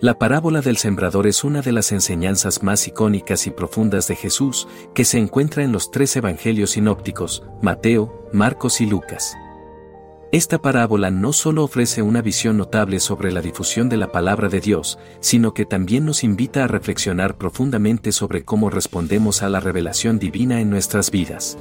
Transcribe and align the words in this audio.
La 0.00 0.16
parábola 0.16 0.60
del 0.60 0.76
sembrador 0.76 1.26
es 1.26 1.42
una 1.42 1.60
de 1.60 1.72
las 1.72 1.90
enseñanzas 1.90 2.62
más 2.62 2.86
icónicas 2.86 3.48
y 3.48 3.50
profundas 3.50 4.06
de 4.06 4.14
Jesús, 4.14 4.68
que 4.94 5.04
se 5.04 5.18
encuentra 5.18 5.64
en 5.64 5.72
los 5.72 5.90
tres 5.90 6.14
evangelios 6.14 6.70
sinópticos, 6.70 7.42
Mateo, 7.62 8.28
Marcos 8.32 8.80
y 8.80 8.86
Lucas. 8.86 9.36
Esta 10.30 10.58
parábola 10.58 11.10
no 11.10 11.32
solo 11.32 11.64
ofrece 11.64 12.02
una 12.02 12.22
visión 12.22 12.58
notable 12.58 13.00
sobre 13.00 13.32
la 13.32 13.40
difusión 13.40 13.88
de 13.88 13.96
la 13.96 14.12
palabra 14.12 14.48
de 14.48 14.60
Dios, 14.60 15.00
sino 15.18 15.52
que 15.52 15.66
también 15.66 16.04
nos 16.04 16.22
invita 16.22 16.62
a 16.62 16.68
reflexionar 16.68 17.36
profundamente 17.36 18.12
sobre 18.12 18.44
cómo 18.44 18.70
respondemos 18.70 19.42
a 19.42 19.48
la 19.48 19.58
revelación 19.58 20.20
divina 20.20 20.60
en 20.60 20.70
nuestras 20.70 21.10
vidas. 21.10 21.58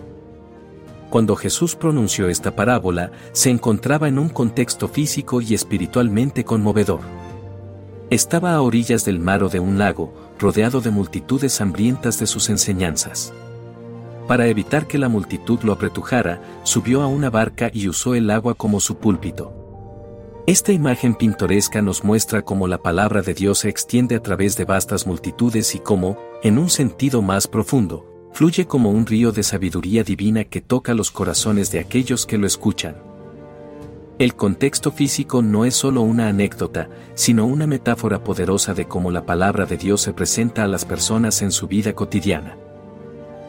Cuando 1.10 1.36
Jesús 1.36 1.76
pronunció 1.76 2.28
esta 2.28 2.56
parábola, 2.56 3.12
se 3.32 3.50
encontraba 3.50 4.08
en 4.08 4.20
un 4.20 4.30
contexto 4.30 4.88
físico 4.88 5.42
y 5.42 5.56
espiritualmente 5.56 6.44
conmovedor. 6.44 7.17
Estaba 8.10 8.54
a 8.54 8.62
orillas 8.62 9.04
del 9.04 9.20
mar 9.20 9.44
o 9.44 9.50
de 9.50 9.60
un 9.60 9.78
lago, 9.78 10.14
rodeado 10.40 10.80
de 10.80 10.92
multitudes 10.92 11.60
hambrientas 11.60 12.18
de 12.22 12.26
sus 12.26 12.50
enseñanzas. 12.50 13.34
Para 14.30 14.48
evitar 14.48 14.88
que 14.88 14.98
la 14.98 15.10
multitud 15.10 15.60
lo 15.64 15.74
apretujara, 15.74 16.42
subió 16.64 17.02
a 17.02 17.08
una 17.08 17.30
barca 17.30 17.70
y 17.74 17.90
usó 17.90 18.16
el 18.16 18.30
agua 18.30 18.54
como 18.56 18.80
su 18.80 18.96
púlpito. 18.96 19.54
Esta 20.48 20.72
imagen 20.72 21.16
pintoresca 21.16 21.82
nos 21.82 22.06
muestra 22.06 22.44
cómo 22.44 22.70
la 22.70 22.78
palabra 22.78 23.22
de 23.22 23.34
Dios 23.34 23.60
se 23.60 23.70
extiende 23.70 24.16
a 24.16 24.24
través 24.24 24.56
de 24.56 24.64
vastas 24.64 25.06
multitudes 25.06 25.76
y 25.76 25.80
cómo, 25.80 26.18
en 26.44 26.60
un 26.60 26.70
sentido 26.70 27.22
más 27.22 27.46
profundo, 27.46 28.30
fluye 28.32 28.68
como 28.68 28.90
un 28.90 29.06
río 29.06 29.34
de 29.34 29.44
sabiduría 29.44 30.06
divina 30.06 30.46
que 30.46 30.62
toca 30.62 30.94
los 30.94 31.12
corazones 31.12 31.72
de 31.74 31.80
aquellos 31.80 32.26
que 32.26 32.38
lo 32.38 32.48
escuchan. 32.48 33.07
El 34.20 34.34
contexto 34.34 34.92
físico 34.92 35.44
no 35.44 35.64
es 35.64 35.76
solo 35.76 36.02
una 36.02 36.28
anécdota, 36.28 36.90
sino 37.14 37.46
una 37.46 37.68
metáfora 37.68 38.24
poderosa 38.24 38.74
de 38.74 38.88
cómo 38.88 39.12
la 39.12 39.28
palabra 39.28 39.68
de 39.68 39.78
Dios 39.78 40.02
se 40.02 40.12
presenta 40.12 40.64
a 40.64 40.68
las 40.68 40.86
personas 40.86 41.44
en 41.44 41.52
su 41.52 41.68
vida 41.68 41.94
cotidiana. 41.94 42.58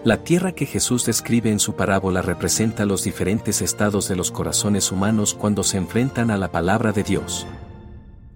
La 0.04 0.18
tierra 0.24 0.52
que 0.52 0.66
Jesús 0.66 1.06
describe 1.06 1.50
en 1.50 1.58
su 1.58 1.74
parábola 1.74 2.20
representa 2.20 2.84
los 2.84 3.02
diferentes 3.02 3.62
estados 3.62 4.08
de 4.08 4.16
los 4.16 4.30
corazones 4.30 4.92
humanos 4.92 5.32
cuando 5.32 5.64
se 5.64 5.78
enfrentan 5.78 6.30
a 6.30 6.36
la 6.36 6.52
palabra 6.52 6.92
de 6.92 7.02
Dios. 7.02 7.46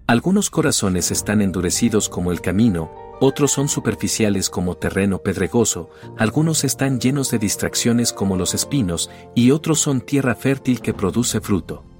Algunos 0.07 0.49
corazones 0.49 1.11
están 1.11 1.39
endurecidos 1.39 2.09
como 2.09 2.31
el 2.31 2.41
camino, 2.41 2.91
otros 3.19 3.51
son 3.51 3.69
superficiales 3.69 4.49
como 4.49 4.75
terreno 4.75 5.19
pedregoso, 5.19 5.91
algunos 6.17 6.63
están 6.63 6.99
llenos 6.99 7.29
de 7.29 7.37
distracciones 7.37 8.11
como 8.11 8.37
los 8.37 8.55
espinos, 8.55 9.11
y 9.35 9.51
otros 9.51 9.79
son 9.79 10.01
tierra 10.01 10.33
fértil 10.33 10.81
que 10.81 10.95
produce 10.95 11.39
fruto. 11.39 11.92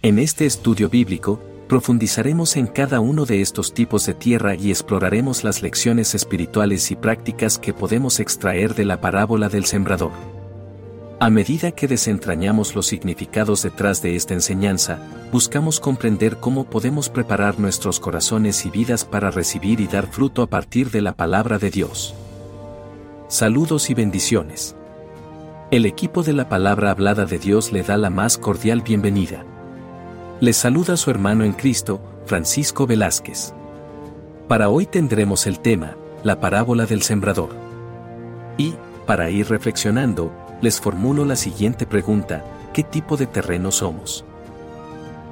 En 0.00 0.20
este 0.20 0.46
estudio 0.46 0.88
bíblico, 0.88 1.40
profundizaremos 1.68 2.56
en 2.56 2.68
cada 2.68 3.00
uno 3.00 3.26
de 3.26 3.40
estos 3.40 3.74
tipos 3.74 4.06
de 4.06 4.14
tierra 4.14 4.54
y 4.54 4.70
exploraremos 4.70 5.42
las 5.42 5.60
lecciones 5.60 6.14
espirituales 6.14 6.92
y 6.92 6.96
prácticas 6.96 7.58
que 7.58 7.74
podemos 7.74 8.20
extraer 8.20 8.76
de 8.76 8.84
la 8.84 9.00
parábola 9.00 9.48
del 9.48 9.64
sembrador. 9.64 10.12
A 11.18 11.30
medida 11.30 11.72
que 11.72 11.88
desentrañamos 11.88 12.76
los 12.76 12.86
significados 12.86 13.64
detrás 13.64 14.00
de 14.00 14.14
esta 14.14 14.34
enseñanza, 14.34 15.00
buscamos 15.32 15.80
comprender 15.80 16.36
cómo 16.36 16.62
podemos 16.70 17.08
preparar 17.08 17.58
nuestros 17.58 17.98
corazones 17.98 18.64
y 18.66 18.70
vidas 18.70 19.04
para 19.04 19.32
recibir 19.32 19.80
y 19.80 19.88
dar 19.88 20.06
fruto 20.06 20.42
a 20.42 20.46
partir 20.46 20.92
de 20.92 21.02
la 21.02 21.16
palabra 21.16 21.58
de 21.58 21.72
Dios. 21.72 22.14
Saludos 23.26 23.90
y 23.90 23.94
bendiciones. 23.94 24.76
El 25.72 25.86
equipo 25.86 26.22
de 26.22 26.34
la 26.34 26.48
palabra 26.48 26.92
hablada 26.92 27.26
de 27.26 27.40
Dios 27.40 27.72
le 27.72 27.82
da 27.82 27.96
la 27.96 28.10
más 28.10 28.38
cordial 28.38 28.82
bienvenida. 28.82 29.44
Les 30.40 30.56
saluda 30.56 30.96
su 30.96 31.10
hermano 31.10 31.42
en 31.42 31.52
Cristo, 31.52 32.00
Francisco 32.24 32.86
Velázquez. 32.86 33.52
Para 34.46 34.68
hoy 34.68 34.86
tendremos 34.86 35.48
el 35.48 35.58
tema, 35.58 35.96
la 36.22 36.38
parábola 36.38 36.86
del 36.86 37.02
sembrador. 37.02 37.48
Y, 38.56 38.74
para 39.04 39.30
ir 39.30 39.48
reflexionando, 39.48 40.32
les 40.62 40.80
formulo 40.80 41.24
la 41.24 41.34
siguiente 41.34 41.86
pregunta, 41.86 42.44
¿qué 42.72 42.84
tipo 42.84 43.16
de 43.16 43.26
terreno 43.26 43.72
somos? 43.72 44.24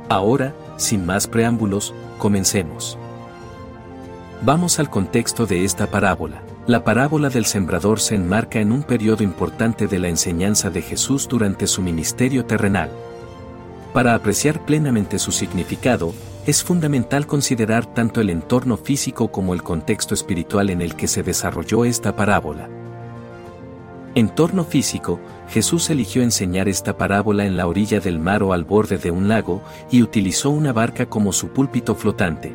Ahora, 0.09 0.57
sin 0.77 1.07
más 1.07 1.29
preámbulos, 1.29 1.95
comencemos. 2.19 2.99
Vamos 4.43 4.81
al 4.81 4.91
contexto 4.91 5.47
de 5.47 5.65
esta 5.65 5.87
parábola. 5.87 6.43
La 6.67 6.83
parábola 6.83 7.29
del 7.29 7.47
sembrador 7.47 8.01
se 8.01 8.17
enmarca 8.17 8.59
en 8.59 8.73
un 8.73 8.83
periodo 8.83 9.23
importante 9.23 9.87
de 9.87 10.01
la 10.01 10.09
enseñanza 10.09 10.69
de 10.69 10.83
Jesús 10.83 11.29
durante 11.29 11.69
su 11.69 11.81
ministerio 11.81 12.45
terrenal. 12.45 12.91
Para 13.97 14.15
apreciar 14.15 14.67
plenamente 14.67 15.19
su 15.19 15.33
significado, 15.33 16.13
es 16.45 16.63
fundamental 16.63 17.27
considerar 17.27 17.87
tanto 17.87 18.21
el 18.21 18.29
entorno 18.29 18.77
físico 18.77 19.33
como 19.33 19.55
el 19.55 19.63
contexto 19.63 20.13
espiritual 20.13 20.69
en 20.69 20.83
el 20.83 20.97
que 20.97 21.09
se 21.09 21.23
desarrolló 21.23 21.87
esta 21.87 22.15
parábola. 22.15 22.69
Entorno 24.15 24.65
físico, 24.65 25.19
Jesús 25.49 25.89
eligió 25.89 26.23
enseñar 26.23 26.69
esta 26.69 26.99
parábola 26.99 27.47
en 27.47 27.57
la 27.57 27.67
orilla 27.67 27.99
del 27.99 28.19
mar 28.19 28.43
o 28.43 28.53
al 28.53 28.65
borde 28.65 28.99
de 28.99 29.11
un 29.11 29.29
lago 29.29 29.63
y 29.91 30.03
utilizó 30.03 30.51
una 30.51 30.75
barca 30.75 31.07
como 31.07 31.33
su 31.33 31.49
púlpito 31.49 31.95
flotante. 31.95 32.55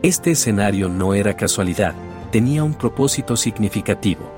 Este 0.00 0.30
escenario 0.30 0.88
no 0.88 1.12
era 1.12 1.36
casualidad, 1.36 1.92
tenía 2.32 2.64
un 2.64 2.72
propósito 2.72 3.36
significativo. 3.36 4.37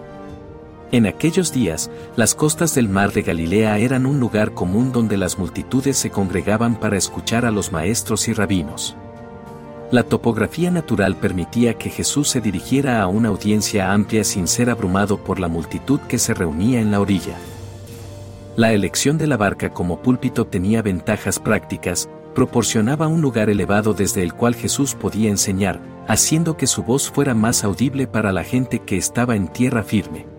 En 0.93 1.07
aquellos 1.07 1.53
días, 1.53 1.89
las 2.17 2.35
costas 2.35 2.75
del 2.75 2.89
mar 2.89 3.13
de 3.13 3.23
Galilea 3.23 3.79
eran 3.79 4.07
un 4.07 4.19
lugar 4.19 4.55
común 4.55 4.91
donde 4.91 5.17
las 5.17 5.39
multitudes 5.39 5.97
se 5.97 6.11
congregaban 6.11 6.81
para 6.81 6.97
escuchar 6.97 7.47
a 7.47 7.53
los 7.53 7.71
maestros 7.71 8.27
y 8.27 8.33
rabinos. 8.33 8.97
La 9.93 10.03
topografía 10.03 10.71
natural 10.73 11.17
permitía 11.17 11.75
que 11.75 11.91
Jesús 11.91 12.29
se 12.29 12.41
dirigiera 12.41 13.03
a 13.03 13.07
una 13.07 13.29
audiencia 13.29 13.93
amplia 13.93 14.25
sin 14.25 14.49
ser 14.49 14.69
abrumado 14.69 15.19
por 15.19 15.39
la 15.39 15.47
multitud 15.47 16.01
que 16.09 16.19
se 16.19 16.35
reunía 16.35 16.81
en 16.81 16.91
la 16.91 17.01
orilla. 17.01 17.37
La 18.57 18.73
elección 18.73 19.17
de 19.17 19.29
la 19.29 19.37
barca 19.37 19.73
como 19.73 20.03
púlpito 20.03 20.47
tenía 20.47 20.83
ventajas 20.83 21.39
prácticas, 21.39 22.09
proporcionaba 22.35 23.07
un 23.07 23.21
lugar 23.21 23.49
elevado 23.49 23.95
desde 23.95 24.25
el 24.25 24.35
cual 24.35 24.57
Jesús 24.57 24.97
podía 24.97 25.31
enseñar, 25.31 25.81
haciendo 26.09 26.57
que 26.57 26.67
su 26.67 26.83
voz 26.83 27.11
fuera 27.11 27.35
más 27.35 27.63
audible 27.63 28.09
para 28.09 28.33
la 28.33 28.43
gente 28.43 28.81
que 28.81 28.97
estaba 28.97 29.37
en 29.37 29.49
tierra 29.49 29.85
firme. 29.85 30.30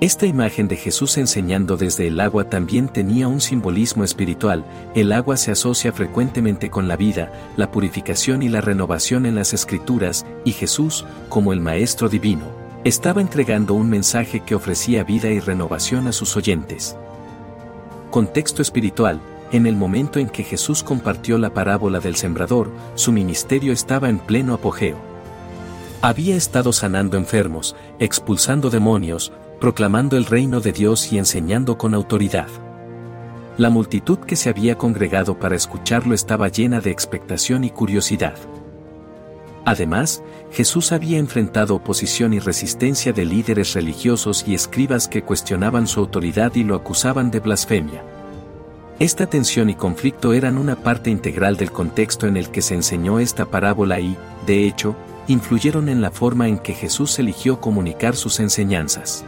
Esta 0.00 0.24
imagen 0.24 0.66
de 0.66 0.76
Jesús 0.76 1.18
enseñando 1.18 1.76
desde 1.76 2.06
el 2.06 2.20
agua 2.20 2.44
también 2.48 2.88
tenía 2.88 3.28
un 3.28 3.42
simbolismo 3.42 4.02
espiritual, 4.02 4.64
el 4.94 5.12
agua 5.12 5.36
se 5.36 5.52
asocia 5.52 5.92
frecuentemente 5.92 6.70
con 6.70 6.88
la 6.88 6.96
vida, 6.96 7.30
la 7.58 7.70
purificación 7.70 8.42
y 8.42 8.48
la 8.48 8.62
renovación 8.62 9.26
en 9.26 9.34
las 9.34 9.52
escrituras, 9.52 10.24
y 10.42 10.52
Jesús, 10.52 11.04
como 11.28 11.52
el 11.52 11.60
Maestro 11.60 12.08
Divino, 12.08 12.46
estaba 12.82 13.20
entregando 13.20 13.74
un 13.74 13.90
mensaje 13.90 14.40
que 14.40 14.54
ofrecía 14.54 15.04
vida 15.04 15.28
y 15.28 15.38
renovación 15.38 16.06
a 16.06 16.12
sus 16.12 16.34
oyentes. 16.34 16.96
Contexto 18.10 18.62
espiritual, 18.62 19.20
en 19.52 19.66
el 19.66 19.76
momento 19.76 20.18
en 20.18 20.30
que 20.30 20.44
Jesús 20.44 20.82
compartió 20.82 21.36
la 21.36 21.52
parábola 21.52 22.00
del 22.00 22.16
sembrador, 22.16 22.70
su 22.94 23.12
ministerio 23.12 23.70
estaba 23.70 24.08
en 24.08 24.18
pleno 24.18 24.54
apogeo. 24.54 24.96
Había 26.00 26.36
estado 26.36 26.72
sanando 26.72 27.18
enfermos, 27.18 27.76
expulsando 27.98 28.70
demonios, 28.70 29.30
proclamando 29.60 30.16
el 30.16 30.24
reino 30.24 30.60
de 30.60 30.72
Dios 30.72 31.12
y 31.12 31.18
enseñando 31.18 31.76
con 31.76 31.94
autoridad. 31.94 32.48
La 33.58 33.68
multitud 33.68 34.18
que 34.18 34.36
se 34.36 34.48
había 34.48 34.78
congregado 34.78 35.38
para 35.38 35.54
escucharlo 35.54 36.14
estaba 36.14 36.48
llena 36.48 36.80
de 36.80 36.90
expectación 36.90 37.64
y 37.64 37.70
curiosidad. 37.70 38.36
Además, 39.66 40.22
Jesús 40.50 40.92
había 40.92 41.18
enfrentado 41.18 41.74
oposición 41.74 42.32
y 42.32 42.38
resistencia 42.38 43.12
de 43.12 43.26
líderes 43.26 43.74
religiosos 43.74 44.44
y 44.48 44.54
escribas 44.54 45.06
que 45.06 45.22
cuestionaban 45.22 45.86
su 45.86 46.00
autoridad 46.00 46.54
y 46.54 46.64
lo 46.64 46.74
acusaban 46.74 47.30
de 47.30 47.40
blasfemia. 47.40 48.02
Esta 48.98 49.26
tensión 49.26 49.68
y 49.68 49.74
conflicto 49.74 50.32
eran 50.32 50.56
una 50.56 50.76
parte 50.76 51.10
integral 51.10 51.58
del 51.58 51.70
contexto 51.70 52.26
en 52.26 52.38
el 52.38 52.48
que 52.50 52.62
se 52.62 52.74
enseñó 52.74 53.18
esta 53.18 53.44
parábola 53.44 54.00
y, 54.00 54.16
de 54.46 54.66
hecho, 54.66 54.96
influyeron 55.28 55.90
en 55.90 56.00
la 56.00 56.10
forma 56.10 56.48
en 56.48 56.58
que 56.58 56.72
Jesús 56.72 57.18
eligió 57.18 57.60
comunicar 57.60 58.16
sus 58.16 58.40
enseñanzas. 58.40 59.24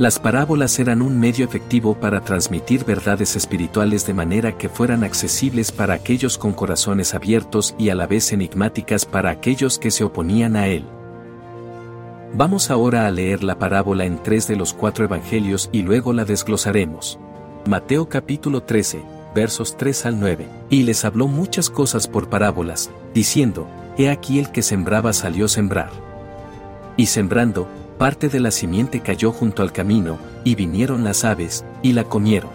Las 0.00 0.18
parábolas 0.18 0.78
eran 0.78 1.02
un 1.02 1.20
medio 1.20 1.44
efectivo 1.44 1.94
para 1.94 2.22
transmitir 2.22 2.86
verdades 2.86 3.36
espirituales 3.36 4.06
de 4.06 4.14
manera 4.14 4.56
que 4.56 4.70
fueran 4.70 5.04
accesibles 5.04 5.72
para 5.72 5.92
aquellos 5.92 6.38
con 6.38 6.54
corazones 6.54 7.12
abiertos 7.12 7.74
y 7.76 7.90
a 7.90 7.94
la 7.94 8.06
vez 8.06 8.32
enigmáticas 8.32 9.04
para 9.04 9.28
aquellos 9.28 9.78
que 9.78 9.90
se 9.90 10.02
oponían 10.02 10.56
a 10.56 10.68
él. 10.68 10.86
Vamos 12.32 12.70
ahora 12.70 13.06
a 13.06 13.10
leer 13.10 13.44
la 13.44 13.58
parábola 13.58 14.06
en 14.06 14.22
tres 14.22 14.48
de 14.48 14.56
los 14.56 14.72
cuatro 14.72 15.04
evangelios 15.04 15.68
y 15.70 15.82
luego 15.82 16.14
la 16.14 16.24
desglosaremos. 16.24 17.18
Mateo 17.66 18.08
capítulo 18.08 18.62
13, 18.62 19.02
versos 19.34 19.76
3 19.76 20.06
al 20.06 20.18
9. 20.18 20.46
Y 20.70 20.84
les 20.84 21.04
habló 21.04 21.28
muchas 21.28 21.68
cosas 21.68 22.08
por 22.08 22.30
parábolas, 22.30 22.88
diciendo, 23.12 23.68
He 23.98 24.08
aquí 24.08 24.38
el 24.38 24.50
que 24.50 24.62
sembraba 24.62 25.12
salió 25.12 25.46
sembrar. 25.46 25.90
Y 26.96 27.04
sembrando, 27.04 27.68
parte 28.00 28.30
de 28.30 28.40
la 28.40 28.50
simiente 28.50 29.00
cayó 29.00 29.30
junto 29.30 29.60
al 29.62 29.72
camino, 29.72 30.16
y 30.42 30.54
vinieron 30.54 31.04
las 31.04 31.22
aves, 31.22 31.66
y 31.82 31.92
la 31.92 32.04
comieron. 32.04 32.48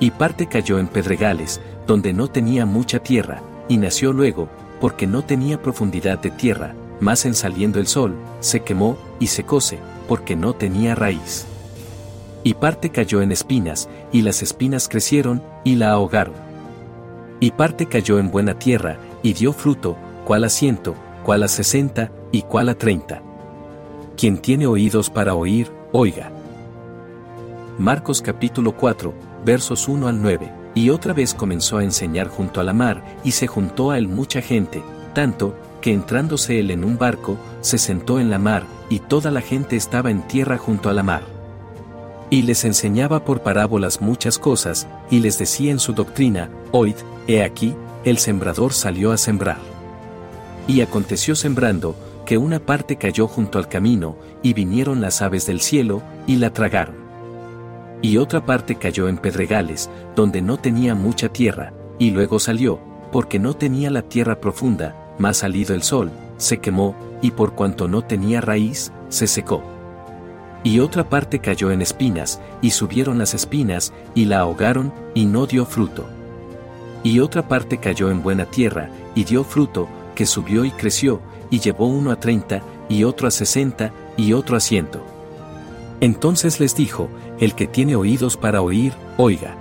Y 0.00 0.10
parte 0.10 0.48
cayó 0.48 0.80
en 0.80 0.88
pedregales, 0.88 1.60
donde 1.86 2.12
no 2.12 2.26
tenía 2.26 2.66
mucha 2.66 2.98
tierra, 2.98 3.40
y 3.68 3.76
nació 3.76 4.12
luego, 4.12 4.48
porque 4.80 5.06
no 5.06 5.22
tenía 5.22 5.62
profundidad 5.62 6.18
de 6.18 6.32
tierra, 6.32 6.74
mas 6.98 7.24
en 7.24 7.36
saliendo 7.36 7.78
el 7.78 7.86
sol, 7.86 8.16
se 8.40 8.64
quemó, 8.64 8.98
y 9.20 9.28
secóse, 9.28 9.78
porque 10.08 10.34
no 10.34 10.54
tenía 10.54 10.96
raíz. 10.96 11.46
Y 12.42 12.54
parte 12.54 12.90
cayó 12.90 13.22
en 13.22 13.30
espinas, 13.30 13.88
y 14.10 14.22
las 14.22 14.42
espinas 14.42 14.88
crecieron, 14.88 15.40
y 15.62 15.76
la 15.76 15.92
ahogaron. 15.92 16.34
Y 17.38 17.52
parte 17.52 17.86
cayó 17.86 18.18
en 18.18 18.32
buena 18.32 18.58
tierra, 18.58 18.98
y 19.22 19.34
dio 19.34 19.52
fruto, 19.52 19.96
cual 20.24 20.42
a 20.42 20.48
ciento, 20.48 20.96
cual 21.22 21.44
a 21.44 21.48
sesenta, 21.48 22.10
y 22.32 22.42
cual 22.42 22.70
a 22.70 22.74
treinta. 22.74 23.22
Quien 24.16 24.38
tiene 24.38 24.66
oídos 24.66 25.10
para 25.10 25.34
oír, 25.34 25.70
oiga. 25.90 26.30
Marcos 27.78 28.20
capítulo 28.20 28.76
4, 28.76 29.12
versos 29.44 29.88
1 29.88 30.06
al 30.06 30.20
9. 30.20 30.52
Y 30.74 30.90
otra 30.90 31.12
vez 31.12 31.34
comenzó 31.34 31.78
a 31.78 31.84
enseñar 31.84 32.28
junto 32.28 32.60
a 32.60 32.64
la 32.64 32.72
mar, 32.72 33.02
y 33.24 33.32
se 33.32 33.46
juntó 33.46 33.90
a 33.90 33.98
él 33.98 34.08
mucha 34.08 34.40
gente, 34.40 34.82
tanto, 35.14 35.56
que 35.80 35.92
entrándose 35.92 36.60
él 36.60 36.70
en 36.70 36.84
un 36.84 36.98
barco, 36.98 37.36
se 37.62 37.78
sentó 37.78 38.20
en 38.20 38.30
la 38.30 38.38
mar, 38.38 38.64
y 38.88 39.00
toda 39.00 39.30
la 39.30 39.40
gente 39.40 39.76
estaba 39.76 40.10
en 40.10 40.22
tierra 40.28 40.58
junto 40.58 40.88
a 40.88 40.92
la 40.92 41.02
mar. 41.02 41.22
Y 42.30 42.42
les 42.42 42.64
enseñaba 42.64 43.24
por 43.24 43.42
parábolas 43.42 44.00
muchas 44.00 44.38
cosas, 44.38 44.86
y 45.10 45.20
les 45.20 45.38
decía 45.38 45.72
en 45.72 45.78
su 45.78 45.94
doctrina, 45.94 46.50
Oid, 46.70 46.96
he 47.26 47.42
aquí, 47.42 47.74
el 48.04 48.18
sembrador 48.18 48.72
salió 48.72 49.12
a 49.12 49.16
sembrar. 49.16 49.58
Y 50.68 50.80
aconteció 50.80 51.34
sembrando, 51.34 51.96
que 52.32 52.38
una 52.38 52.60
parte 52.60 52.96
cayó 52.96 53.28
junto 53.28 53.58
al 53.58 53.68
camino, 53.68 54.16
y 54.42 54.54
vinieron 54.54 55.02
las 55.02 55.20
aves 55.20 55.44
del 55.44 55.60
cielo, 55.60 56.00
y 56.26 56.36
la 56.36 56.50
tragaron. 56.50 56.94
Y 58.00 58.16
otra 58.16 58.46
parte 58.46 58.76
cayó 58.76 59.06
en 59.08 59.18
pedregales, 59.18 59.90
donde 60.16 60.40
no 60.40 60.56
tenía 60.56 60.94
mucha 60.94 61.28
tierra, 61.28 61.74
y 61.98 62.10
luego 62.10 62.38
salió, 62.38 62.80
porque 63.12 63.38
no 63.38 63.52
tenía 63.52 63.90
la 63.90 64.00
tierra 64.00 64.40
profunda, 64.40 65.14
mas 65.18 65.36
salido 65.36 65.74
el 65.74 65.82
sol, 65.82 66.10
se 66.38 66.56
quemó, 66.56 66.96
y 67.20 67.32
por 67.32 67.52
cuanto 67.52 67.86
no 67.86 68.00
tenía 68.00 68.40
raíz, 68.40 68.92
se 69.10 69.26
secó. 69.26 69.62
Y 70.64 70.78
otra 70.78 71.10
parte 71.10 71.38
cayó 71.38 71.70
en 71.70 71.82
espinas, 71.82 72.40
y 72.62 72.70
subieron 72.70 73.18
las 73.18 73.34
espinas, 73.34 73.92
y 74.14 74.24
la 74.24 74.38
ahogaron, 74.38 74.90
y 75.12 75.26
no 75.26 75.46
dio 75.46 75.66
fruto. 75.66 76.06
Y 77.02 77.20
otra 77.20 77.46
parte 77.46 77.76
cayó 77.76 78.10
en 78.10 78.22
buena 78.22 78.46
tierra, 78.46 78.88
y 79.14 79.24
dio 79.24 79.44
fruto, 79.44 79.86
que 80.14 80.24
subió 80.24 80.64
y 80.64 80.70
creció, 80.70 81.20
y 81.52 81.60
llevó 81.60 81.86
uno 81.86 82.10
a 82.10 82.18
treinta, 82.18 82.62
y 82.88 83.04
otro 83.04 83.28
a 83.28 83.30
sesenta, 83.30 83.92
y 84.16 84.32
otro 84.32 84.56
a 84.56 84.60
ciento. 84.60 85.04
Entonces 86.00 86.58
les 86.58 86.74
dijo, 86.74 87.10
el 87.38 87.54
que 87.54 87.66
tiene 87.66 87.94
oídos 87.94 88.38
para 88.38 88.62
oír, 88.62 88.94
oiga. 89.18 89.54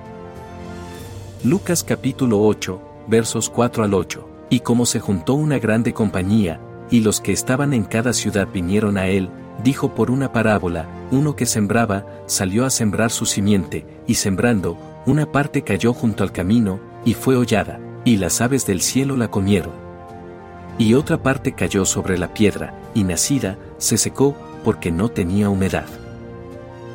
Lucas 1.44 1.84
capítulo 1.84 2.42
8, 2.44 2.82
versos 3.08 3.50
4 3.50 3.84
al 3.84 3.94
8. 3.94 4.26
Y 4.50 4.62
como 4.62 4.86
se 4.86 5.02
juntó 5.02 5.34
una 5.34 5.60
grande 5.60 5.94
compañía, 5.94 6.62
y 6.90 7.02
los 7.02 7.20
que 7.20 7.34
estaban 7.34 7.74
en 7.74 7.84
cada 7.84 8.14
ciudad 8.14 8.48
vinieron 8.52 8.98
a 8.98 9.08
él, 9.08 9.30
dijo 9.62 9.94
por 9.94 10.12
una 10.12 10.32
parábola, 10.32 10.88
uno 11.12 11.36
que 11.36 11.46
sembraba, 11.46 12.06
salió 12.26 12.66
a 12.66 12.70
sembrar 12.70 13.12
su 13.12 13.26
simiente, 13.26 13.86
y 14.08 14.16
sembrando, 14.16 14.78
una 15.06 15.30
parte 15.30 15.62
cayó 15.62 15.94
junto 15.94 16.24
al 16.24 16.32
camino, 16.32 16.80
y 17.04 17.16
fue 17.16 17.36
hollada, 17.36 17.82
y 18.06 18.16
las 18.16 18.40
aves 18.40 18.66
del 18.66 18.80
cielo 18.80 19.18
la 19.18 19.30
comieron 19.30 19.81
y 20.78 20.94
otra 20.94 21.22
parte 21.22 21.54
cayó 21.54 21.86
sobre 21.86 22.18
la 22.18 22.34
piedra, 22.34 22.74
y 22.94 23.04
nacida, 23.04 23.58
se 23.78 23.98
secó, 23.98 24.36
porque 24.64 24.92
no 24.92 25.10
tenía 25.10 25.50
humedad. 25.50 25.86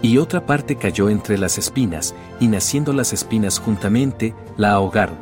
Y 0.02 0.18
otra 0.18 0.46
parte 0.46 0.76
cayó 0.76 1.08
entre 1.08 1.38
las 1.38 1.58
espinas, 1.58 2.14
y 2.40 2.48
naciendo 2.48 2.92
las 2.92 3.12
espinas 3.12 3.58
juntamente, 3.58 4.34
la 4.56 4.72
ahogaron. 4.72 5.16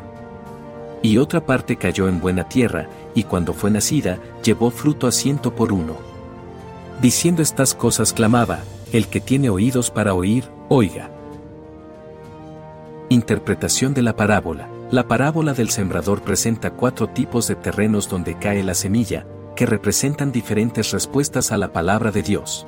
Y 1.02 1.18
otra 1.18 1.44
parte 1.44 1.76
cayó 1.76 2.08
en 2.08 2.20
buena 2.20 2.48
tierra, 2.48 2.88
y 3.14 3.24
cuando 3.24 3.52
fue 3.52 3.70
nacida, 3.70 4.18
llevó 4.42 4.70
fruto 4.70 5.06
a 5.06 5.12
ciento 5.12 5.54
por 5.54 5.72
uno. 5.72 5.96
Diciendo 7.00 7.42
estas 7.42 7.74
cosas 7.74 8.12
clamaba, 8.12 8.60
el 8.92 9.08
que 9.08 9.20
tiene 9.20 9.50
oídos 9.50 9.90
para 9.90 10.14
oír, 10.14 10.48
oiga. 10.68 11.10
Interpretación 13.08 13.92
de 13.92 14.02
la 14.02 14.16
parábola. 14.16 14.68
La 14.90 15.08
parábola 15.08 15.54
del 15.54 15.70
sembrador 15.70 16.20
presenta 16.20 16.70
cuatro 16.70 17.08
tipos 17.08 17.48
de 17.48 17.54
terrenos 17.54 18.08
donde 18.08 18.38
cae 18.38 18.62
la 18.62 18.74
semilla, 18.74 19.26
que 19.56 19.64
representan 19.64 20.30
diferentes 20.30 20.92
respuestas 20.92 21.52
a 21.52 21.56
la 21.56 21.72
palabra 21.72 22.10
de 22.10 22.22
Dios. 22.22 22.66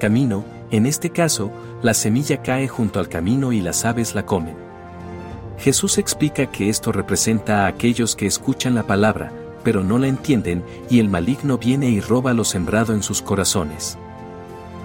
Camino, 0.00 0.44
en 0.70 0.86
este 0.86 1.10
caso, 1.10 1.50
la 1.82 1.92
semilla 1.92 2.42
cae 2.42 2.68
junto 2.68 3.00
al 3.00 3.08
camino 3.08 3.52
y 3.52 3.60
las 3.60 3.84
aves 3.84 4.14
la 4.14 4.24
comen. 4.24 4.56
Jesús 5.58 5.98
explica 5.98 6.46
que 6.46 6.70
esto 6.70 6.90
representa 6.90 7.64
a 7.64 7.66
aquellos 7.66 8.16
que 8.16 8.26
escuchan 8.26 8.74
la 8.74 8.84
palabra, 8.84 9.32
pero 9.62 9.84
no 9.84 9.98
la 9.98 10.06
entienden, 10.06 10.64
y 10.88 11.00
el 11.00 11.08
maligno 11.08 11.58
viene 11.58 11.90
y 11.90 12.00
roba 12.00 12.32
lo 12.32 12.44
sembrado 12.44 12.94
en 12.94 13.02
sus 13.02 13.20
corazones. 13.20 13.98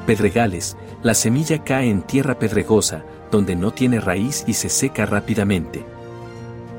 Pedregales, 0.05 0.75
la 1.01 1.13
semilla 1.13 1.63
cae 1.63 1.89
en 1.89 2.01
tierra 2.01 2.37
pedregosa, 2.39 3.05
donde 3.31 3.55
no 3.55 3.71
tiene 3.71 4.01
raíz 4.01 4.43
y 4.47 4.53
se 4.53 4.67
seca 4.67 5.05
rápidamente. 5.05 5.85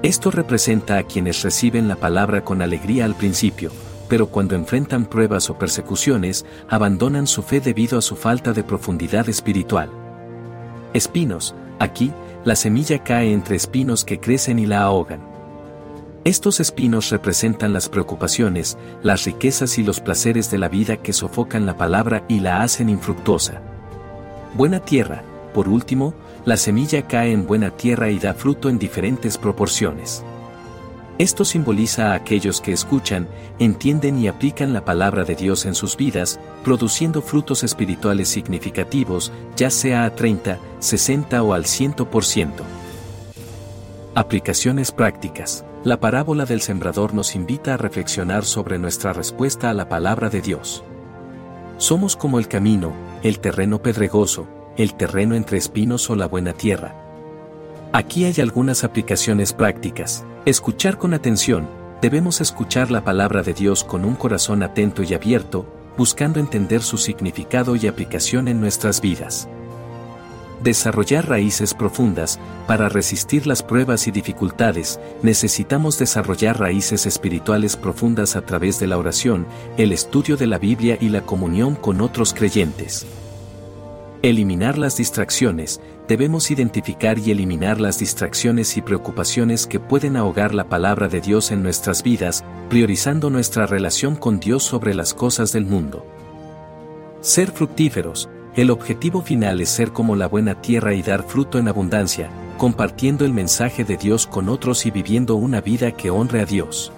Esto 0.04 0.30
representa 0.30 0.98
a 0.98 1.04
quienes 1.04 1.42
reciben 1.42 1.88
la 1.88 1.96
palabra 1.96 2.44
con 2.44 2.60
alegría 2.60 3.06
al 3.06 3.14
principio, 3.14 3.70
pero 4.06 4.26
cuando 4.26 4.54
enfrentan 4.54 5.06
pruebas 5.06 5.48
o 5.48 5.58
persecuciones, 5.58 6.44
abandonan 6.68 7.26
su 7.26 7.42
fe 7.42 7.58
debido 7.58 7.98
a 7.98 8.02
su 8.02 8.14
falta 8.14 8.52
de 8.52 8.62
profundidad 8.62 9.30
espiritual. 9.30 9.88
Espinos, 10.92 11.54
aquí, 11.78 12.12
la 12.44 12.54
semilla 12.54 13.02
cae 13.02 13.32
entre 13.32 13.56
espinos 13.56 14.04
que 14.04 14.20
crecen 14.20 14.58
y 14.58 14.66
la 14.66 14.82
ahogan. 14.82 15.22
Estos 16.24 16.60
espinos 16.60 17.08
representan 17.08 17.72
las 17.72 17.88
preocupaciones, 17.88 18.76
las 19.02 19.24
riquezas 19.24 19.78
y 19.78 19.84
los 19.84 20.00
placeres 20.00 20.50
de 20.50 20.58
la 20.58 20.68
vida 20.68 20.98
que 20.98 21.14
sofocan 21.14 21.64
la 21.64 21.78
palabra 21.78 22.26
y 22.28 22.40
la 22.40 22.60
hacen 22.60 22.90
infructuosa. 22.90 23.62
Buena 24.52 24.80
tierra, 24.80 25.22
por 25.54 25.66
último, 25.66 26.12
la 26.44 26.56
semilla 26.56 27.06
cae 27.06 27.32
en 27.32 27.46
buena 27.46 27.70
tierra 27.70 28.10
y 28.10 28.18
da 28.18 28.34
fruto 28.34 28.68
en 28.68 28.78
diferentes 28.78 29.38
proporciones. 29.38 30.24
Esto 31.16 31.44
simboliza 31.44 32.10
a 32.10 32.14
aquellos 32.14 32.60
que 32.60 32.72
escuchan, 32.72 33.28
entienden 33.60 34.18
y 34.18 34.26
aplican 34.26 34.72
la 34.72 34.84
palabra 34.84 35.24
de 35.24 35.36
Dios 35.36 35.64
en 35.64 35.76
sus 35.76 35.96
vidas, 35.96 36.40
produciendo 36.64 37.22
frutos 37.22 37.62
espirituales 37.62 38.28
significativos, 38.28 39.32
ya 39.56 39.70
sea 39.70 40.04
a 40.04 40.14
30, 40.14 40.58
60 40.80 41.42
o 41.42 41.54
al 41.54 41.64
100%. 41.64 42.50
Aplicaciones 44.16 44.90
prácticas. 44.90 45.64
La 45.84 46.00
parábola 46.00 46.46
del 46.46 46.62
sembrador 46.62 47.14
nos 47.14 47.36
invita 47.36 47.74
a 47.74 47.76
reflexionar 47.76 48.44
sobre 48.44 48.78
nuestra 48.78 49.12
respuesta 49.12 49.70
a 49.70 49.74
la 49.74 49.88
palabra 49.88 50.30
de 50.30 50.40
Dios. 50.40 50.82
Somos 51.78 52.16
como 52.16 52.38
el 52.38 52.48
camino, 52.48 52.92
el 53.22 53.38
terreno 53.38 53.82
pedregoso, 53.82 54.48
el 54.76 54.94
terreno 54.94 55.34
entre 55.34 55.58
espinos 55.58 56.08
o 56.10 56.16
la 56.16 56.26
buena 56.26 56.52
tierra. 56.52 56.94
Aquí 57.92 58.24
hay 58.24 58.40
algunas 58.40 58.82
aplicaciones 58.82 59.52
prácticas. 59.52 60.24
Escuchar 60.46 60.98
con 60.98 61.14
atención. 61.14 61.68
Debemos 62.02 62.40
escuchar 62.40 62.90
la 62.90 63.04
palabra 63.04 63.42
de 63.42 63.54
Dios 63.54 63.84
con 63.84 64.04
un 64.04 64.14
corazón 64.14 64.62
atento 64.62 65.02
y 65.02 65.14
abierto, 65.14 65.64
buscando 65.96 66.40
entender 66.40 66.82
su 66.82 66.98
significado 66.98 67.76
y 67.76 67.86
aplicación 67.86 68.48
en 68.48 68.60
nuestras 68.60 69.00
vidas. 69.00 69.48
Desarrollar 70.62 71.28
raíces 71.28 71.74
profundas, 71.74 72.40
para 72.66 72.88
resistir 72.88 73.46
las 73.46 73.62
pruebas 73.62 74.06
y 74.06 74.10
dificultades, 74.10 74.98
necesitamos 75.22 75.98
desarrollar 75.98 76.58
raíces 76.58 77.06
espirituales 77.06 77.76
profundas 77.76 78.34
a 78.34 78.46
través 78.46 78.80
de 78.80 78.86
la 78.86 78.96
oración, 78.96 79.46
el 79.76 79.92
estudio 79.92 80.36
de 80.36 80.46
la 80.46 80.58
Biblia 80.58 80.96
y 81.00 81.10
la 81.10 81.20
comunión 81.20 81.74
con 81.74 82.00
otros 82.00 82.32
creyentes. 82.32 83.06
Eliminar 84.24 84.78
las 84.78 84.96
distracciones, 84.96 85.82
debemos 86.08 86.50
identificar 86.50 87.18
y 87.18 87.30
eliminar 87.30 87.78
las 87.78 87.98
distracciones 87.98 88.78
y 88.78 88.80
preocupaciones 88.80 89.66
que 89.66 89.80
pueden 89.80 90.16
ahogar 90.16 90.54
la 90.54 90.70
palabra 90.70 91.08
de 91.08 91.20
Dios 91.20 91.50
en 91.50 91.62
nuestras 91.62 92.02
vidas, 92.02 92.42
priorizando 92.70 93.28
nuestra 93.28 93.66
relación 93.66 94.16
con 94.16 94.40
Dios 94.40 94.62
sobre 94.62 94.94
las 94.94 95.12
cosas 95.12 95.52
del 95.52 95.66
mundo. 95.66 96.06
Ser 97.20 97.50
fructíferos, 97.50 98.30
el 98.56 98.70
objetivo 98.70 99.20
final 99.20 99.60
es 99.60 99.68
ser 99.68 99.92
como 99.92 100.16
la 100.16 100.26
buena 100.26 100.58
tierra 100.62 100.94
y 100.94 101.02
dar 101.02 101.24
fruto 101.24 101.58
en 101.58 101.68
abundancia, 101.68 102.30
compartiendo 102.56 103.26
el 103.26 103.34
mensaje 103.34 103.84
de 103.84 103.98
Dios 103.98 104.26
con 104.26 104.48
otros 104.48 104.86
y 104.86 104.90
viviendo 104.90 105.34
una 105.34 105.60
vida 105.60 105.92
que 105.92 106.08
honre 106.08 106.40
a 106.40 106.46
Dios. 106.46 106.94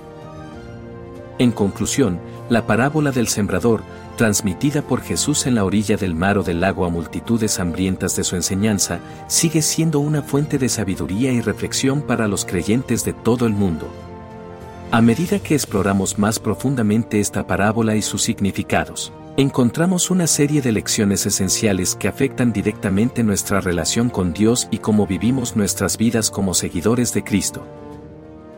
En 1.41 1.51
conclusión, 1.51 2.21
la 2.49 2.69
parábola 2.69 3.11
del 3.11 3.27
sembrador, 3.27 3.83
transmitida 4.17 4.83
por 4.83 5.03
Jesús 5.03 5.47
en 5.47 5.55
la 5.55 5.65
orilla 5.65 5.97
del 5.97 6.15
mar 6.15 6.39
o 6.39 6.43
del 6.43 6.61
lago 6.61 6.85
a 6.85 6.89
multitudes 6.89 7.61
hambrientas 7.61 8.17
de 8.17 8.25
su 8.25 8.35
enseñanza, 8.35 8.99
sigue 9.29 9.63
siendo 9.63 10.01
una 10.01 10.23
fuente 10.23 10.59
de 10.59 10.69
sabiduría 10.69 11.33
y 11.33 11.41
reflexión 11.41 12.03
para 12.03 12.27
los 12.27 12.45
creyentes 12.45 13.05
de 13.05 13.13
todo 13.13 13.47
el 13.47 13.53
mundo. 13.53 13.89
A 14.91 15.01
medida 15.03 15.39
que 15.39 15.55
exploramos 15.55 16.19
más 16.19 16.39
profundamente 16.39 17.21
esta 17.21 17.47
parábola 17.47 17.97
y 17.97 18.03
sus 18.03 18.23
significados, 18.23 19.13
encontramos 19.37 20.11
una 20.11 20.27
serie 20.27 20.63
de 20.63 20.73
lecciones 20.73 21.27
esenciales 21.27 21.95
que 21.95 22.09
afectan 22.09 22.53
directamente 22.53 23.23
nuestra 23.23 23.61
relación 23.61 24.09
con 24.09 24.33
Dios 24.33 24.69
y 24.71 24.79
cómo 24.79 25.07
vivimos 25.07 25.57
nuestras 25.57 25.99
vidas 25.99 26.31
como 26.31 26.55
seguidores 26.55 27.13
de 27.13 27.23
Cristo. 27.23 27.67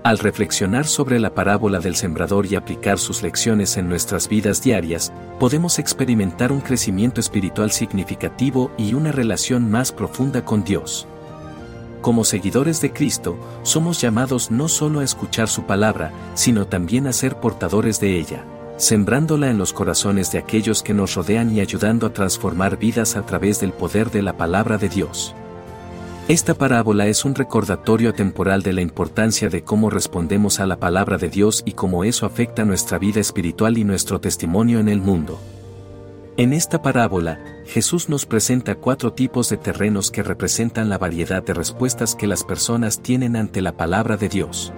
Al 0.09 0.19
reflexionar 0.19 0.87
sobre 0.87 1.21
la 1.21 1.35
parábola 1.35 1.81
del 1.81 1.95
sembrador 1.95 2.47
y 2.47 2.55
aplicar 2.55 2.99
sus 2.99 3.23
lecciones 3.23 3.77
en 3.77 3.91
nuestras 3.91 4.27
vidas 4.27 4.63
diarias, 4.63 5.13
podemos 5.39 5.79
experimentar 5.79 6.51
un 6.51 6.63
crecimiento 6.63 7.21
espiritual 7.21 7.73
significativo 7.73 8.71
y 8.79 8.95
una 8.95 9.13
relación 9.13 9.71
más 9.71 9.93
profunda 9.93 10.47
con 10.47 10.65
Dios. 10.65 11.07
Como 12.01 12.25
seguidores 12.25 12.81
de 12.81 12.91
Cristo, 12.91 13.39
somos 13.65 14.01
llamados 14.01 14.51
no 14.51 14.69
solo 14.69 15.01
a 15.01 15.05
escuchar 15.05 15.47
su 15.47 15.65
palabra, 15.65 16.11
sino 16.33 16.67
también 16.67 17.07
a 17.07 17.13
ser 17.13 17.39
portadores 17.39 18.01
de 18.01 18.19
ella 18.19 18.47
sembrándola 18.79 19.51
en 19.51 19.59
los 19.59 19.73
corazones 19.73 20.31
de 20.33 20.39
aquellos 20.39 20.85
que 20.85 20.95
nos 20.95 21.17
rodean 21.17 21.55
y 21.55 21.61
ayudando 21.61 22.07
a 22.07 22.13
transformar 22.15 22.79
vidas 22.79 23.17
a 23.17 23.27
través 23.27 23.61
del 23.61 23.73
poder 23.73 24.11
de 24.13 24.23
la 24.23 24.37
palabra 24.37 24.79
de 24.79 24.89
Dios. 24.89 25.35
Esta 26.29 26.53
parábola 26.53 27.07
es 27.07 27.25
un 27.25 27.35
recordatorio 27.35 28.13
temporal 28.13 28.63
de 28.63 28.75
la 28.75 28.83
importancia 28.83 29.49
de 29.49 29.65
cómo 29.65 29.89
respondemos 29.89 30.61
a 30.61 30.67
la 30.67 30.79
palabra 30.79 31.17
de 31.17 31.31
Dios 31.31 31.63
y 31.65 31.73
cómo 31.73 32.05
eso 32.05 32.27
afecta 32.27 32.67
nuestra 32.67 32.99
vida 32.99 33.19
espiritual 33.19 33.79
y 33.79 33.85
nuestro 33.85 34.21
testimonio 34.21 34.79
en 34.79 34.91
el 34.91 35.01
mundo. 35.01 35.41
En 36.37 36.53
esta 36.53 36.83
parábola, 36.83 37.41
Jesús 37.65 38.11
nos 38.11 38.27
presenta 38.27 38.75
cuatro 38.75 39.15
tipos 39.15 39.49
de 39.49 39.57
terrenos 39.57 40.11
que 40.11 40.23
representan 40.23 40.91
la 40.91 40.99
variedad 40.99 41.43
de 41.43 41.55
respuestas 41.55 42.15
que 42.15 42.27
las 42.27 42.45
personas 42.45 43.01
tienen 43.01 43.35
ante 43.35 43.63
la 43.63 43.79
palabra 43.79 44.19
de 44.19 44.29
Dios 44.29 44.71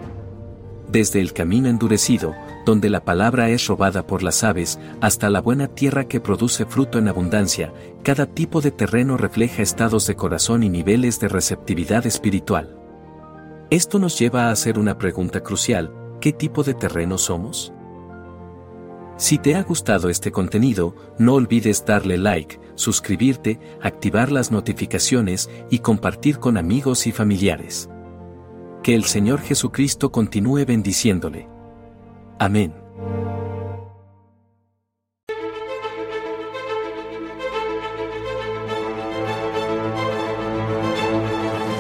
desde 0.90 1.20
el 1.20 1.32
camino 1.32 1.68
endurecido, 1.68 2.34
donde 2.66 2.90
la 2.90 3.04
palabra 3.04 3.48
es 3.50 3.66
robada 3.66 4.06
por 4.06 4.22
las 4.22 4.44
aves, 4.44 4.78
hasta 5.00 5.30
la 5.30 5.40
buena 5.40 5.68
tierra 5.68 6.08
que 6.08 6.20
produce 6.20 6.64
fruto 6.64 6.98
en 6.98 7.08
abundancia, 7.08 7.72
cada 8.02 8.26
tipo 8.26 8.60
de 8.60 8.70
terreno 8.70 9.16
refleja 9.16 9.62
estados 9.62 10.06
de 10.06 10.16
corazón 10.16 10.62
y 10.62 10.68
niveles 10.68 11.20
de 11.20 11.28
receptividad 11.28 12.06
espiritual. 12.06 12.76
Esto 13.70 13.98
nos 13.98 14.18
lleva 14.18 14.46
a 14.46 14.50
hacer 14.50 14.78
una 14.78 14.98
pregunta 14.98 15.40
crucial, 15.42 15.92
¿qué 16.20 16.32
tipo 16.32 16.62
de 16.62 16.74
terreno 16.74 17.18
somos? 17.18 17.72
Si 19.16 19.36
te 19.38 19.54
ha 19.54 19.62
gustado 19.62 20.08
este 20.08 20.32
contenido, 20.32 20.96
no 21.18 21.34
olvides 21.34 21.84
darle 21.84 22.16
like, 22.16 22.58
suscribirte, 22.74 23.60
activar 23.82 24.32
las 24.32 24.50
notificaciones 24.50 25.50
y 25.68 25.80
compartir 25.80 26.38
con 26.38 26.56
amigos 26.56 27.06
y 27.06 27.12
familiares. 27.12 27.90
Que 28.82 28.94
el 28.94 29.04
Señor 29.04 29.40
Jesucristo 29.40 30.10
continúe 30.10 30.64
bendiciéndole. 30.64 31.48
Amén. 32.38 32.74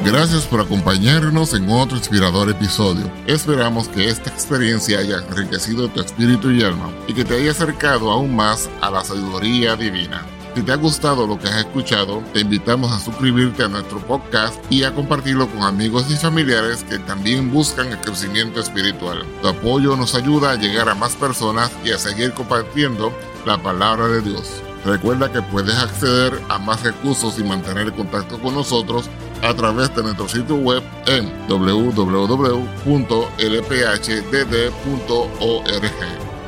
Gracias 0.04 0.44
por 0.44 0.60
acompañarnos 0.60 1.54
en 1.54 1.70
otro 1.70 1.96
inspirador 1.96 2.50
episodio. 2.50 3.10
Esperamos 3.26 3.88
que 3.88 4.08
esta 4.08 4.28
experiencia 4.28 4.98
haya 4.98 5.18
enriquecido 5.18 5.88
tu 5.88 6.00
espíritu 6.00 6.50
y 6.50 6.62
alma 6.62 6.90
y 7.06 7.14
que 7.14 7.24
te 7.24 7.36
haya 7.36 7.52
acercado 7.52 8.10
aún 8.10 8.34
más 8.34 8.68
a 8.80 8.90
la 8.90 9.04
sabiduría 9.04 9.76
divina. 9.76 10.26
Si 10.54 10.62
te 10.62 10.72
ha 10.72 10.76
gustado 10.76 11.26
lo 11.28 11.38
que 11.38 11.48
has 11.48 11.58
escuchado, 11.58 12.22
te 12.32 12.40
invitamos 12.40 12.90
a 12.92 12.98
suscribirte 12.98 13.62
a 13.62 13.68
nuestro 13.68 14.00
podcast 14.00 14.56
y 14.68 14.82
a 14.82 14.92
compartirlo 14.92 15.48
con 15.48 15.62
amigos 15.62 16.10
y 16.10 16.16
familiares 16.16 16.84
que 16.84 16.98
también 16.98 17.52
buscan 17.52 17.88
el 17.88 17.98
crecimiento 17.98 18.58
espiritual. 18.58 19.24
Tu 19.42 19.48
apoyo 19.48 19.96
nos 19.96 20.16
ayuda 20.16 20.50
a 20.52 20.56
llegar 20.56 20.88
a 20.88 20.96
más 20.96 21.14
personas 21.14 21.70
y 21.84 21.92
a 21.92 21.98
seguir 21.98 22.32
compartiendo 22.32 23.12
la 23.46 23.62
palabra 23.62 24.08
de 24.08 24.22
Dios. 24.22 24.60
Recuerda 24.84 25.30
que 25.30 25.40
puedes 25.40 25.76
acceder 25.76 26.40
a 26.48 26.58
más 26.58 26.82
recursos 26.82 27.38
y 27.38 27.44
mantener 27.44 27.92
contacto 27.92 28.40
con 28.40 28.54
nosotros 28.54 29.08
a 29.42 29.54
través 29.54 29.94
de 29.94 30.02
nuestro 30.02 30.28
sitio 30.28 30.56
web 30.56 30.82
en 31.06 31.30
www.lphdd.org. 31.48 32.10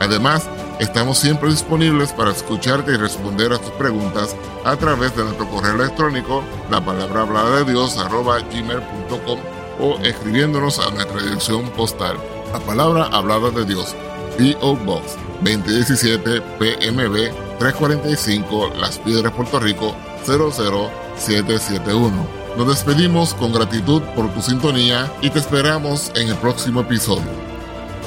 Además, 0.01 0.49
Estamos 0.83 1.19
siempre 1.19 1.49
disponibles 1.49 2.13
para 2.13 2.33
escucharte 2.33 2.91
y 2.91 2.97
responder 2.97 3.53
a 3.53 3.59
tus 3.59 3.71
preguntas 3.71 4.35
a 4.65 4.75
través 4.75 5.17
de 5.17 5.23
nuestro 5.23 5.49
correo 5.49 5.77
electrónico, 5.77 6.43
la 6.73 6.85
palabra 6.85 7.23
hablada 7.23 7.59
de 7.59 7.67
Dios, 7.71 7.97
arroba 7.99 8.41
gmail.com 8.41 9.39
o 9.79 9.99
escribiéndonos 10.01 10.81
a 10.81 10.91
nuestra 10.91 11.23
dirección 11.23 11.71
postal, 11.71 12.17
la 12.53 12.59
palabra 12.59 13.05
hablada 13.13 13.51
de 13.51 13.65
Dios, 13.65 13.95
P.O. 14.37 14.75
Box 14.75 15.17
2017 15.45 16.41
PMB 16.59 17.59
345 17.61 18.73
Las 18.81 18.99
Piedras, 18.99 19.33
Puerto 19.35 19.61
Rico 19.61 19.95
00771. 20.27 22.27
Nos 22.59 22.67
despedimos 22.67 23.35
con 23.35 23.53
gratitud 23.53 24.03
por 24.17 24.35
tu 24.35 24.43
sintonía 24.43 25.09
y 25.21 25.31
te 25.31 25.39
esperamos 25.39 26.11
en 26.17 26.31
el 26.31 26.37
próximo 26.39 26.81
episodio. 26.81 27.31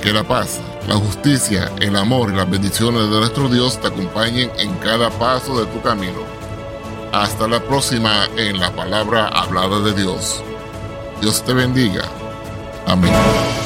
Que 0.01 0.11
la 0.11 0.25
paz, 0.25 0.59
la 0.87 0.95
justicia, 0.95 1.71
el 1.79 1.95
amor 1.95 2.31
y 2.31 2.35
las 2.35 2.49
bendiciones 2.49 3.09
de 3.09 3.19
nuestro 3.19 3.49
Dios 3.49 3.79
te 3.81 3.87
acompañen 3.87 4.51
en 4.57 4.73
cada 4.75 5.09
paso 5.09 5.59
de 5.59 5.65
tu 5.71 5.81
camino. 5.81 6.19
Hasta 7.11 7.47
la 7.47 7.59
próxima 7.59 8.27
en 8.37 8.59
la 8.59 8.71
palabra 8.75 9.27
hablada 9.27 9.79
de 9.79 9.93
Dios. 9.93 10.43
Dios 11.21 11.43
te 11.43 11.53
bendiga. 11.53 12.03
Amén. 12.85 13.64